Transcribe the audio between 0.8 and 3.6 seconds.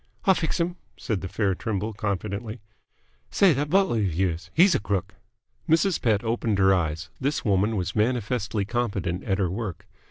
said the fair Trimble confidently. "Say,